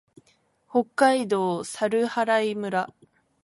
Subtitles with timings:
[0.67, 2.91] 北海道猿払村